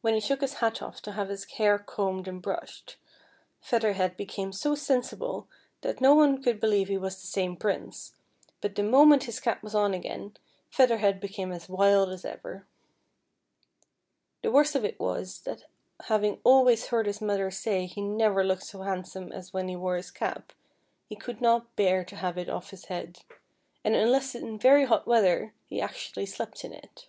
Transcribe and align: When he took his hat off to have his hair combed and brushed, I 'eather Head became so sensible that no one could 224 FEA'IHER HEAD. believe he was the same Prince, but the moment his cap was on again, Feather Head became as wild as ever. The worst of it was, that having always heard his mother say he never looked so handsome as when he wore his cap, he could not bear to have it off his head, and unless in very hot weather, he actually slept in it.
When 0.00 0.14
he 0.14 0.20
took 0.20 0.40
his 0.40 0.54
hat 0.54 0.82
off 0.82 1.00
to 1.02 1.12
have 1.12 1.28
his 1.28 1.44
hair 1.44 1.78
combed 1.78 2.26
and 2.26 2.42
brushed, 2.42 2.96
I 3.70 3.76
'eather 3.76 3.92
Head 3.94 4.16
became 4.16 4.50
so 4.52 4.74
sensible 4.74 5.46
that 5.82 6.00
no 6.00 6.12
one 6.12 6.42
could 6.42 6.60
224 6.60 6.60
FEA'IHER 6.60 6.80
HEAD. 6.80 6.88
believe 6.88 6.88
he 6.88 6.98
was 7.04 7.20
the 7.20 7.26
same 7.28 7.56
Prince, 7.56 8.14
but 8.60 8.74
the 8.74 8.82
moment 8.82 9.22
his 9.30 9.38
cap 9.38 9.62
was 9.62 9.76
on 9.76 9.94
again, 9.94 10.36
Feather 10.68 10.96
Head 10.96 11.20
became 11.20 11.52
as 11.52 11.68
wild 11.68 12.08
as 12.10 12.24
ever. 12.24 12.66
The 14.42 14.50
worst 14.50 14.74
of 14.74 14.84
it 14.84 14.98
was, 14.98 15.40
that 15.42 15.66
having 16.08 16.40
always 16.42 16.86
heard 16.88 17.06
his 17.06 17.20
mother 17.20 17.52
say 17.52 17.86
he 17.86 18.00
never 18.00 18.42
looked 18.42 18.64
so 18.64 18.82
handsome 18.82 19.30
as 19.30 19.52
when 19.52 19.68
he 19.68 19.76
wore 19.76 19.94
his 19.94 20.10
cap, 20.10 20.52
he 21.08 21.14
could 21.14 21.40
not 21.40 21.76
bear 21.76 22.04
to 22.06 22.16
have 22.16 22.38
it 22.38 22.48
off 22.48 22.70
his 22.70 22.86
head, 22.86 23.18
and 23.84 23.94
unless 23.94 24.34
in 24.34 24.58
very 24.58 24.84
hot 24.86 25.06
weather, 25.06 25.54
he 25.66 25.80
actually 25.80 26.26
slept 26.26 26.64
in 26.64 26.72
it. 26.72 27.06